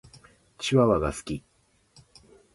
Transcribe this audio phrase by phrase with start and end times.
[0.57, 1.43] チワワが好き。